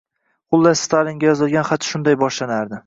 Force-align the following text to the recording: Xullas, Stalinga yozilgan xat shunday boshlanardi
Xullas, 0.55 0.81
Stalinga 0.89 1.31
yozilgan 1.31 1.71
xat 1.71 1.91
shunday 1.93 2.23
boshlanardi 2.25 2.79